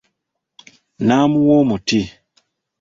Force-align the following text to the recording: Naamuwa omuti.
Naamuwa 1.05 1.53
omuti. 1.61 2.01